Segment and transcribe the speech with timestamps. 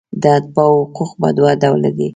[0.21, 2.07] د اتباعو حقوق په دوه ډوله دي.